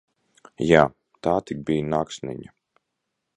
Jā, 0.69 0.79
tā 1.27 1.33
tik 1.51 1.61
bija 1.67 1.85
naksniņa! 1.95 2.55